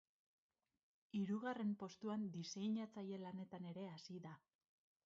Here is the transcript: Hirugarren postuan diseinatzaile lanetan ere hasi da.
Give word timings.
Hirugarren 1.19 1.75
postuan 1.83 2.27
diseinatzaile 2.39 3.21
lanetan 3.27 3.71
ere 3.75 3.87
hasi 3.97 4.23
da. 4.27 4.35